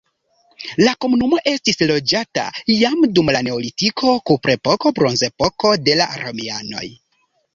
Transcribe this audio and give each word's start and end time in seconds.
La 0.85 0.93
komunumo 1.03 1.39
estis 1.51 1.77
loĝata 1.91 2.45
jam 2.79 3.03
dum 3.19 3.29
la 3.35 3.43
neolitiko, 3.49 4.15
kuprepoko, 4.31 4.93
bronzepoko, 5.01 5.75
de 5.89 5.99
la 6.03 6.09
romianoj. 6.25 6.89